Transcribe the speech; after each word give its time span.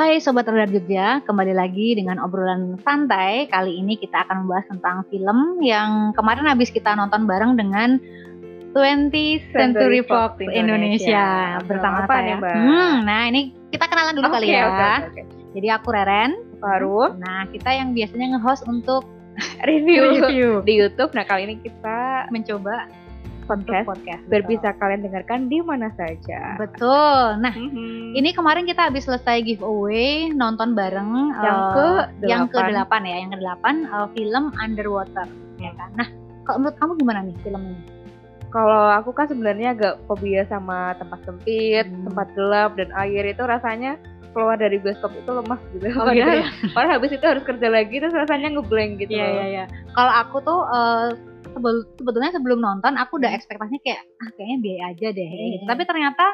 Sobat 0.00 0.48
Radar 0.48 0.72
Jogja, 0.72 1.20
kembali 1.28 1.52
lagi 1.52 1.92
dengan 1.92 2.16
obrolan 2.24 2.80
santai. 2.80 3.44
Kali 3.52 3.84
ini 3.84 4.00
kita 4.00 4.24
akan 4.24 4.48
membahas 4.48 4.64
tentang 4.72 5.04
film 5.12 5.60
yang 5.60 6.16
kemarin 6.16 6.48
habis 6.48 6.72
kita 6.72 6.96
nonton 6.96 7.28
bareng 7.28 7.60
dengan 7.60 8.00
20th 8.72 9.52
Century 9.52 10.00
Fox 10.00 10.40
Indonesia, 10.40 10.56
Indonesia. 10.56 11.26
bersama 11.68 12.08
apa 12.08 12.16
saya. 12.16 12.24
nih, 12.24 12.34
Mbak? 12.40 12.56
Hmm, 12.56 12.94
nah 13.04 13.22
ini 13.28 13.40
kita 13.68 13.84
kenalan 13.92 14.14
dulu 14.16 14.26
Oke, 14.32 14.36
kali 14.40 14.46
ya. 14.48 14.62
oke, 14.64 14.88
oke. 15.12 15.22
Jadi 15.60 15.68
aku 15.68 15.88
Reren. 15.92 16.32
Baru 16.64 17.00
Nah, 17.20 17.44
kita 17.52 17.68
yang 17.68 17.92
biasanya 17.92 18.40
nge-host 18.40 18.64
untuk 18.72 19.04
review 19.68 20.16
review 20.16 20.50
di 20.64 20.80
YouTube. 20.80 21.12
Nah 21.12 21.28
kali 21.28 21.44
ini 21.44 21.60
kita 21.60 22.24
mencoba 22.32 22.88
podcast 23.50 23.86
podcast. 23.86 24.22
biar 24.26 24.40
betul. 24.40 24.50
bisa 24.52 24.68
kalian 24.76 25.00
dengarkan 25.02 25.40
di 25.46 25.58
mana 25.60 25.88
saja. 25.94 26.54
Betul. 26.56 27.20
Nah, 27.38 27.50
Mhm. 27.50 28.14
ini 28.14 28.30
kemarin 28.30 28.64
kita 28.64 28.86
habis 28.86 29.04
selesai 29.04 29.42
giveaway 29.42 30.30
nonton 30.30 30.72
bareng 30.72 31.34
Yang 31.36 31.58
eh, 31.58 31.70
ke 31.70 31.86
yang 32.24 32.44
ke 32.46 32.58
delapan. 32.62 33.00
ya, 33.02 33.16
yang 33.18 33.30
ke 33.30 33.38
delapan 33.38 33.74
eh, 33.84 34.06
film 34.14 34.44
Underwater 34.56 35.26
ya 35.58 35.70
kan. 35.74 35.90
Nah, 35.94 36.08
kalau 36.42 36.56
menurut 36.58 36.76
kamu 36.78 36.92
gimana 36.96 37.20
nih 37.22 37.36
film 37.42 37.62
ini? 37.66 37.82
Kalau 38.48 38.90
aku 38.90 39.10
kan 39.10 39.26
sebenarnya 39.26 39.68
agak 39.70 39.94
fobia 40.06 40.42
sama 40.44 40.94
tempat 40.96 41.22
sempit, 41.22 41.86
Hmm. 41.86 42.10
tempat 42.10 42.26
gelap 42.34 42.74
dan 42.74 42.90
air 42.96 43.22
itu 43.24 43.42
rasanya 43.42 43.94
keluar 44.30 44.54
dari 44.54 44.78
bioskop 44.78 45.10
itu 45.12 45.26
lemah 45.26 45.58
gitu. 45.72 45.86
Oh, 45.94 46.06
gitu 46.08 46.22
ya? 46.22 46.46
padahal 46.70 46.98
habis 46.98 47.10
itu 47.10 47.22
harus 47.22 47.42
kerja 47.42 47.66
lagi 47.66 47.98
terus 47.98 48.10
rasanya 48.10 48.50
ngeblank 48.50 48.98
gitu. 48.98 49.10
Iya 49.10 49.26
iya 49.28 49.44
iya. 49.46 49.64
Kalau 49.90 50.12
aku 50.16 50.36
tuh 50.40 50.60
sebel- 50.66 51.18
sebetulnya 51.94 52.30
sebelum 52.30 52.58
nonton 52.58 52.94
aku 52.94 53.16
udah 53.16 53.28
Hmm. 53.28 53.38
ekspektasinya 53.38 53.80
kayak 53.80 54.00
ah 54.18 54.30
kayaknya 54.32 54.56
biaya 54.58 54.82
aja 54.90 55.08
deh 55.10 55.28
gitu. 55.28 55.64
Hmm. 55.64 55.70
Tapi 55.70 55.82
ternyata 55.84 56.24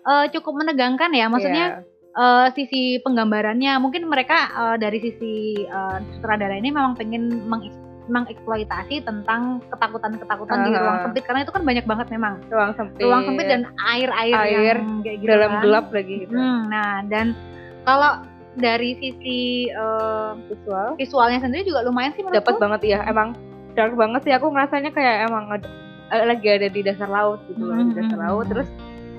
eh, 0.00 0.26
cukup 0.32 0.52
menegangkan 0.56 1.10
ya. 1.10 1.26
Maksudnya 1.26 1.66
Iya. 1.68 1.84
eh, 2.14 2.46
sisi 2.52 2.82
penggambarannya 2.98 3.76
mungkin 3.78 4.06
mereka 4.06 4.36
eh, 4.48 4.76
dari 4.76 4.98
sisi 4.98 5.34
eh, 5.60 5.96
sutradara 6.12 6.54
ini 6.54 6.70
memang 6.70 6.94
pengen 6.94 7.44
mengeks- 7.44 7.84
mengeksploitasi 8.08 9.04
tentang 9.04 9.60
ketakutan-ketakutan 9.68 10.58
di 10.64 10.70
Aha. 10.72 10.80
ruang 10.80 10.98
sempit 11.02 11.22
karena 11.22 11.44
itu 11.44 11.52
kan 11.52 11.60
banyak 11.60 11.84
banget 11.84 12.06
memang 12.08 12.40
ruang 12.48 12.72
sempit, 12.72 13.04
ruang 13.04 13.22
sempit 13.22 13.46
dan 13.46 13.62
air-air 13.84 14.32
Air 14.34 14.80
yang 14.80 15.04
kayak 15.04 15.16
gitu 15.20 15.28
dalam 15.28 15.50
kan. 15.52 15.60
gelap 15.60 15.86
lagi 15.92 16.14
gitu. 16.24 16.32
Hmm, 16.32 16.60
nah 16.66 17.04
dan 17.04 17.36
kalau 17.84 18.24
dari 18.56 18.96
sisi 18.96 19.38
eh, 19.68 20.30
Visual 20.48 20.96
visualnya 20.96 21.38
sendiri 21.38 21.62
juga 21.62 21.84
lumayan 21.84 22.16
sih 22.16 22.24
dapat 22.24 22.56
banget 22.56 22.80
ya. 22.88 23.04
Emang 23.04 23.36
dark 23.76 23.94
banget 23.94 24.20
sih 24.24 24.32
aku 24.32 24.48
ngerasanya 24.48 24.90
kayak 24.92 25.28
emang 25.28 25.44
eh, 25.52 26.24
lagi 26.24 26.46
ada 26.48 26.68
di 26.68 26.80
dasar 26.80 27.08
laut 27.08 27.40
gitu 27.48 27.62
loh, 27.62 27.76
di 27.76 27.94
dasar 27.96 28.16
Hmm. 28.16 28.26
laut. 28.28 28.46
Terus 28.48 28.68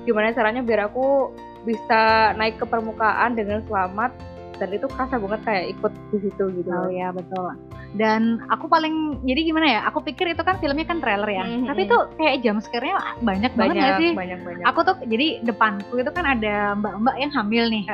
gimana 0.02 0.32
caranya 0.32 0.62
biar 0.64 0.90
aku 0.90 1.30
bisa 1.62 2.32
naik 2.34 2.56
ke 2.56 2.64
permukaan 2.64 3.36
dengan 3.36 3.60
selamat 3.68 4.10
dan 4.56 4.68
itu 4.72 4.88
kerasa 4.88 5.16
banget 5.16 5.40
kayak 5.44 5.64
ikut 5.76 5.92
di 6.12 6.18
situ 6.20 6.44
gitu. 6.56 6.68
Oh 6.68 6.88
ya 6.88 7.12
betul. 7.12 7.56
Dan 7.90 8.38
aku 8.46 8.70
paling 8.70 9.18
jadi 9.26 9.40
gimana 9.42 9.66
ya? 9.66 9.80
Aku 9.90 9.98
pikir 9.98 10.30
itu 10.30 10.42
kan 10.46 10.62
filmnya 10.62 10.86
kan 10.86 11.02
trailer 11.02 11.26
ya. 11.26 11.42
Mhm. 11.42 11.66
Tapi 11.66 11.80
itu 11.90 11.96
kayak 12.16 12.34
jam 12.46 12.56
scare-nya 12.62 12.94
banyak, 13.18 13.50
banget 13.56 13.56
banyak 13.56 13.74
nggak 13.82 13.98
sih? 13.98 14.10
banyak 14.14 14.40
banyak. 14.46 14.64
Aku 14.70 14.80
tuh 14.86 14.94
jadi 15.10 15.42
depanku 15.42 15.98
itu 15.98 16.10
kan 16.14 16.22
ada 16.22 16.78
mbak-mbak 16.78 17.16
yang 17.18 17.32
hamil 17.34 17.66
nih. 17.66 17.84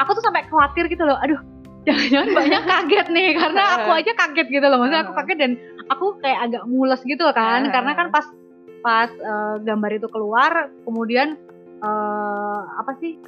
Aku 0.00 0.16
tuh 0.16 0.24
sampai 0.24 0.48
khawatir 0.48 0.88
gitu 0.88 1.04
loh. 1.04 1.20
Aduh, 1.20 1.36
jangan-jangan 1.82 2.30
banyak 2.32 2.62
kaget 2.62 3.06
nih 3.10 3.28
karena 3.34 3.62
aku 3.76 3.90
aja 3.90 4.12
kaget 4.14 4.46
gitu 4.48 4.66
loh. 4.66 4.78
Maksudnya 4.78 5.02
aku 5.02 5.12
kaget 5.18 5.38
dan 5.38 5.52
aku 5.88 6.06
kayak 6.18 6.38
agak 6.46 6.62
mules 6.66 7.00
gitu 7.02 7.24
kan. 7.32 7.66
Karena 7.68 7.92
kan 7.92 8.08
pas 8.08 8.26
pas 8.82 9.10
eh, 9.10 9.54
gambar 9.62 9.90
itu 9.94 10.08
keluar, 10.10 10.70
kemudian 10.82 11.38
eh, 11.78 12.60
apa 12.78 12.92
sih? 12.98 13.18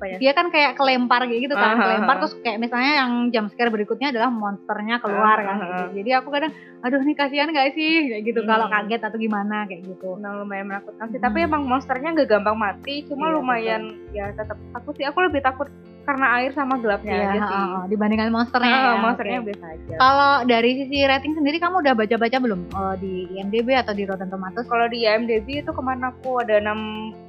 Apa 0.00 0.08
ya? 0.08 0.16
dia 0.16 0.32
kan 0.32 0.48
kayak 0.48 0.80
kelempar 0.80 1.28
kayak 1.28 1.44
gitu 1.44 1.52
kan, 1.52 1.76
Aha, 1.76 1.84
kelempar 1.84 2.24
terus 2.24 2.32
kayak 2.40 2.56
misalnya 2.56 3.04
yang 3.04 3.12
jump 3.28 3.52
scare 3.52 3.68
berikutnya 3.68 4.08
adalah 4.08 4.32
monsternya 4.32 4.96
keluar 4.96 5.36
Aha, 5.36 5.44
kan. 5.44 5.56
gitu. 5.60 5.84
Jadi 6.00 6.10
aku 6.16 6.28
kadang 6.32 6.56
aduh 6.80 7.04
nih 7.04 7.12
kasihan 7.12 7.52
gak 7.52 7.76
sih 7.76 8.08
kayak 8.08 8.24
gitu 8.24 8.40
kalau 8.48 8.64
Hmm. 8.64 8.80
kaget 8.80 9.04
atau 9.04 9.20
gimana 9.20 9.68
kayak 9.68 9.84
gitu. 9.84 10.16
Nah, 10.16 10.40
lumayan 10.40 10.72
menakutkan 10.72 11.12
sih. 11.12 11.20
Hmm. 11.20 11.26
Tapi 11.28 11.38
emang 11.44 11.68
monsternya 11.68 12.16
nggak 12.16 12.32
gampang 12.32 12.56
mati, 12.56 13.04
cuma 13.04 13.28
Iya, 13.28 13.34
lumayan 13.36 13.82
ya 14.16 14.32
tetap 14.32 14.56
takut 14.72 14.96
sih. 14.96 15.04
Aku 15.04 15.20
lebih 15.20 15.44
takut 15.44 15.68
karena 16.10 16.26
air 16.34 16.50
sama 16.50 16.74
gelapnya 16.76 17.12
Iya, 17.12 17.28
aja 17.28 17.38
sih. 17.40 17.62
ha, 17.70 17.80
dibandingkan 17.86 18.28
monsternya. 18.28 18.74
Ah, 18.74 18.82
ya, 18.82 18.98
monsternya 18.98 19.38
oke. 19.38 19.46
biasa 19.46 19.64
aja. 19.70 19.94
Kalau 19.96 20.32
dari 20.44 20.70
sisi 20.74 20.98
rating 21.02 21.32
sendiri 21.32 21.56
kamu 21.56 21.76
udah 21.78 21.94
baca-baca 21.94 22.36
belum 22.36 22.60
eh, 22.66 22.94
di 22.98 23.12
IMDb 23.32 23.68
atau 23.72 23.92
di 23.92 24.02
Rotten 24.02 24.26
Tomatoes? 24.26 24.66
Kalau 24.66 24.86
di 24.86 24.98
IMDb 25.04 25.46
itu 25.56 25.70
ke 25.70 25.78
mana 25.80 26.10
aku 26.10 26.42
ada 26.42 26.58
6, 26.58 26.74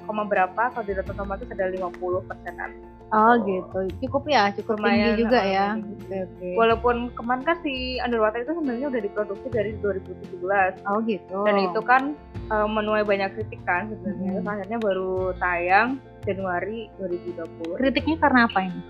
koma 0.03 0.25
berapa, 0.25 0.63
kalau 0.67 0.81
di 0.81 0.93
Rotten 0.93 1.13
Tomatoes 1.13 1.49
ada 1.51 1.69
50 1.69 1.93
persenan. 2.25 2.71
Oh 3.11 3.19
Oh. 3.29 3.35
gitu, 3.37 3.79
cukup 4.01 4.23
ya, 4.25 4.55
cukup 4.55 4.79
Lumayan, 4.79 4.95
tinggi 5.11 5.21
juga 5.21 5.35
ah, 5.37 5.45
ya. 5.45 5.67
tinggi. 5.75 6.15
Oke. 6.17 6.49
Walaupun 6.55 6.95
kemarin 7.11 7.43
kan 7.43 7.57
si 7.59 7.73
Underwater 7.99 8.39
itu 8.39 8.55
sebenarnya 8.55 8.87
udah 8.87 9.01
diproduksi 9.03 9.47
dari 9.47 9.71
2017 9.77 10.79
Oh 10.87 11.03
gitu. 11.03 11.39
dan 11.43 11.55
itu 11.59 11.79
kan 11.83 12.01
eh, 12.47 12.67
menuai 12.67 13.03
banyak 13.03 13.35
kritik 13.35 13.59
kan 13.61 13.91
sebenarnya. 13.91 14.25
Hmm. 14.25 14.35
Terus 14.37 14.47
akhirnya 14.47 14.79
baru 14.79 15.13
tayang 15.37 15.99
Januari 16.23 16.79
2020. 16.97 17.75
kritiknya 17.75 18.17
karena 18.17 18.39
apa 18.45 18.59
ini? 18.61 18.81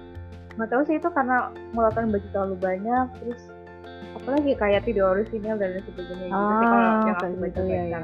Nggak 0.52 0.70
tahu 0.70 0.82
sih 0.84 0.96
itu 0.96 1.10
karena 1.10 1.36
mengeluarkan 1.72 2.10
budget 2.10 2.32
terlalu 2.32 2.56
banyak 2.58 3.06
terus 3.18 3.40
apalagi 4.14 4.52
kayak 4.54 4.82
tidak 4.84 5.06
orisinal 5.08 5.56
dan 5.56 5.72
lain 5.72 5.84
sebagainya 5.84 6.28
gitu 6.28 6.44
sih 6.52 6.66
kalau 6.66 6.76
Oh, 6.76 6.92
yang 6.92 7.00
kayak 7.02 7.18
aku 7.18 7.36
baca-baca. 7.38 7.64
ya, 7.64 7.84
ya. 7.88 8.00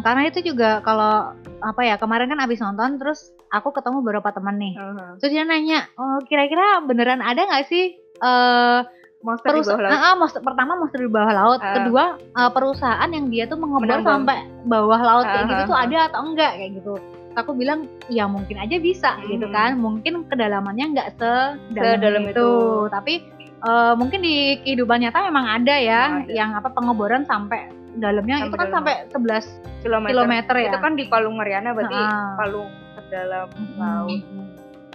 Karena 0.00 0.22
itu 0.24 0.38
juga 0.44 0.70
kalau 0.80 1.34
apa 1.60 1.80
ya 1.82 1.94
kemarin 1.96 2.28
kan 2.28 2.40
abis 2.40 2.58
nonton 2.58 2.96
terus 2.96 3.20
aku 3.48 3.68
ketemu 3.70 4.00
beberapa 4.00 4.30
teman 4.30 4.56
nih. 4.56 4.74
Aha. 4.74 5.18
Terus 5.18 5.30
dia 5.30 5.42
nanya, 5.42 5.90
oh, 5.94 6.22
kira-kira 6.24 6.80
beneran 6.80 7.20
ada 7.20 7.42
nggak 7.42 7.66
sih 7.66 7.94
eh 8.16 8.80
Monster 9.20 9.52
di 9.52 9.60
perus- 9.60 9.68
bawah 9.68 9.84
laut. 9.84 9.92
Ah, 9.92 10.00
ah, 10.00 10.14
monster- 10.16 10.40
pertama 10.40 10.72
monster 10.74 10.96
di 10.98 11.10
bawah 11.12 11.28
laut, 11.30 11.60
Ah. 11.60 11.74
kedua 11.76 12.04
eh, 12.16 12.50
perusahaan 12.50 13.10
yang 13.10 13.28
dia 13.28 13.44
tuh 13.44 13.60
Menambang. 13.60 14.00
sampai 14.24 14.38
bawah 14.64 14.96
laut 14.96 15.26
kayak 15.26 15.44
Ah, 15.44 15.48
gitu 15.50 15.60
ah, 15.60 15.66
tuh 15.66 15.76
ah. 15.76 15.84
ada 15.84 15.98
atau 16.08 16.20
enggak 16.24 16.52
kayak 16.56 16.70
gitu. 16.72 16.94
Aku 17.32 17.52
bilang 17.52 17.86
ya 18.06 18.26
mungkin 18.26 18.56
aja 18.56 18.74
bisa 18.76 19.14
gitu 19.24 19.46
Mhm. 19.46 19.54
kan, 19.54 19.70
mungkin 19.76 20.26
kedalamannya 20.26 20.86
nggak 20.92 21.08
sedalam 21.14 22.22
itu. 22.24 22.32
itu. 22.32 22.50
tapi 22.88 23.14
eh, 23.60 23.94
mungkin 23.94 24.18
di 24.18 24.36
kehidupan 24.60 24.98
nyata 24.98 25.22
memang 25.22 25.46
ada 25.46 25.74
ya 25.74 26.00
ada. 26.18 26.26
yang 26.26 26.50
apa 26.52 26.70
pengeboran 26.70 27.22
sampai 27.22 27.68
dalamnya 27.92 28.40
itu 28.40 28.44
Sampai 28.48 28.56
kan 28.56 28.66
dalam. 28.66 28.76
sampai 28.76 28.94
11 29.06 29.44
kilometer. 29.80 30.10
kilometer 30.12 30.54
ya. 30.56 30.68
Itu 30.68 30.78
kan 30.78 30.92
di 30.94 31.04
Palung 31.06 31.36
Mariana 31.36 31.70
berarti 31.70 31.94
Ah. 31.94 32.34
Palung 32.36 32.70
terdalam 32.96 33.48
laut. 33.76 34.10
Hmm. 34.10 34.46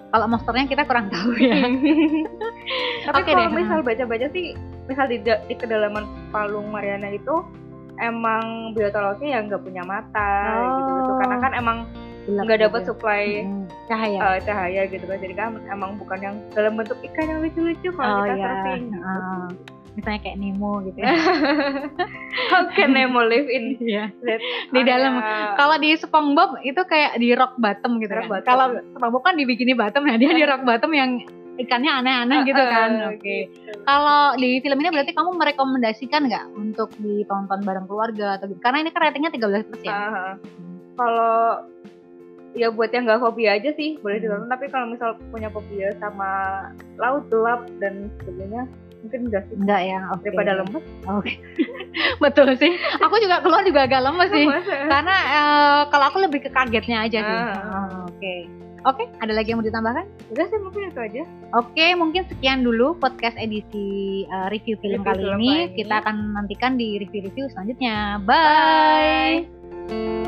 Kalau 0.07 0.25
monsternya 0.27 0.65
kita 0.65 0.83
kurang 0.83 1.07
tahu 1.09 1.35
ya. 1.37 1.59
Tapi 3.05 3.15
Oke 3.15 3.29
kalau 3.29 3.41
deh, 3.41 3.47
misal 3.53 3.79
baca-baca 3.81 4.27
sih, 4.29 4.55
misal 4.85 5.05
di, 5.05 5.17
di 5.21 5.53
kedalaman 5.53 6.03
Palung 6.31 6.67
Mariana 6.69 7.11
itu 7.11 7.43
emang 7.97 8.43
biota 8.71 8.99
lautnya 9.01 9.29
yang 9.33 9.47
nggak 9.47 9.61
punya 9.61 9.83
mata 9.83 10.31
gitu, 10.73 10.89
gitu. 10.89 11.11
Oh. 11.11 11.17
Karena 11.19 11.37
kan 11.37 11.51
emang 11.53 11.77
Gelap 12.25 12.43
nggak 12.43 12.57
gitu 12.57 12.65
dapat 12.65 12.81
supply 12.83 13.23
Mm, 13.39 13.63
cahaya. 13.85 14.19
eh, 14.19 14.39
cahaya 14.41 14.81
gitu 14.85 15.05
kan. 15.05 15.17
Jadi 15.17 15.33
kan 15.33 15.49
emang 15.67 15.91
bukan 15.95 16.19
yang 16.19 16.35
dalam 16.51 16.73
bentuk 16.73 16.97
ikan 17.03 17.25
yang 17.27 17.39
lucu-lucu 17.39 17.89
kalau 17.91 18.11
oh 18.11 18.23
kita 18.23 18.33
ya. 18.33 18.43
surfing. 18.43 18.83
Heeh. 18.91 19.45
Misalnya 19.95 20.19
kayak 20.19 20.37
Nemo 20.37 20.71
gitu 20.83 20.97
ya. 20.97 21.07
How 22.51 22.67
can 22.69 22.91
Nemo 22.91 23.23
live 23.23 23.47
in 23.47 23.79
that 24.25 24.41
Di 24.67 24.81
dalam. 24.83 25.21
Kalau 25.55 25.75
di 25.77 25.95
SpongeBob 25.95 26.59
itu 26.61 26.81
kayak 26.83 27.15
di 27.15 27.31
rock 27.31 27.55
bottom 27.55 27.97
gitu 27.97 28.11
Rock 28.11 28.27
kan. 28.27 28.41
Kalau 28.43 28.65
SpongeBob 28.91 29.23
kan 29.23 29.35
di 29.35 29.45
bikini 29.45 29.71
bottom, 29.71 30.03
nah 30.03 30.15
dia 30.15 30.29
di 30.29 30.43
rock 30.51 30.61
bottom 30.61 30.91
yang 30.91 31.23
ikannya 31.55 31.87
aneh-aneh 31.93 32.43
gitu 32.43 32.59
kan. 32.59 32.89
Eh, 32.91 33.07
Oke. 33.07 33.35
gitu. 33.47 33.71
Kalau 33.81 34.35
di 34.35 34.59
film 34.59 34.77
ini 34.77 34.89
berarti 34.91 35.11
kamu 35.13 35.31
merekomendasikan 35.31 36.21
nggak 36.25 36.45
untuk 36.51 36.91
ditonton 36.97 37.63
bareng 37.63 37.85
keluarga 37.85 38.35
atau 38.35 38.51
gitu? 38.51 38.59
Karena 38.59 38.81
ini 38.81 38.91
kan 38.91 38.99
ratingnya 39.01 39.31
13 39.31 39.63
plus 39.63 39.79
ya. 39.79 39.93
Aha. 39.93 40.25
Kalau 40.95 41.63
ya 42.55 42.67
buat 42.69 42.89
yang 42.89 43.03
nggak 43.03 43.19
fobia 43.19 43.53
aja 43.53 43.69
sih 43.71 43.99
boleh 43.99 44.17
Hmm. 44.17 44.23
ditonton 44.25 44.49
tapi 44.49 44.65
kalau 44.67 44.87
misal 44.87 45.09
punya 45.29 45.47
fobia 45.47 45.91
sama 45.95 46.29
laut 46.95 47.27
gelap 47.27 47.61
dan 47.77 48.07
sebagainya 48.17 48.63
mungkin 49.01 49.19
enggak 49.23 49.43
sih 49.45 49.55
Enggak 49.55 49.81
ya, 49.83 49.99
oke. 50.09 50.23
daripada 50.23 50.51
lemes 50.57 50.83
Oke. 51.05 51.31
Betul 52.23 52.55
sih. 52.55 52.73
Aku 52.97 53.15
juga 53.17 53.37
keluar 53.37 53.61
juga 53.61 53.85
agak 53.85 54.01
lemes 54.01 54.29
sih. 54.29 54.47
Karena 54.65 55.15
eh, 55.15 55.79
kalau 55.87 56.05
aku 56.07 56.17
lebih 56.19 56.41
ke 56.41 56.49
kagetnya 56.49 57.05
aja 57.05 57.19
sih. 57.19 57.37
Ah. 57.37 57.53
Ah, 57.53 57.87
Oke. 58.07 58.49
Oke, 58.83 59.05
ada 59.15 59.33
lagi 59.33 59.49
yang 59.49 59.59
mau 59.59 59.65
ditambahkan? 59.65 60.05
udah 60.27 60.45
sih 60.45 60.59
mungkin 60.59 60.81
itu 60.87 60.99
aja 60.99 61.21
Oke, 61.53 61.85
mungkin 61.93 62.21
sekian 62.27 62.61
dulu 62.61 62.93
podcast 62.95 63.33
edisi 63.35 63.85
eh, 64.23 64.47
review 64.49 64.73
film 64.79 65.01
Review 65.01 65.05
kali 65.07 65.21
film 65.21 65.37
ini. 65.39 65.49
ini. 65.63 65.73
Kita 65.75 65.93
akan 66.01 66.15
nantikan 66.33 66.73
di 66.73 66.97
review-review 66.97 67.45
selanjutnya. 67.51 68.21
Bye. 68.21 69.45
Bye. 69.85 70.24